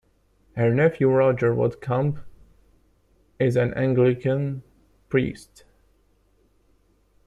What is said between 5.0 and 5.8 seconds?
priest.